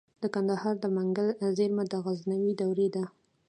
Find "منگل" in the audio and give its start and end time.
0.95-1.27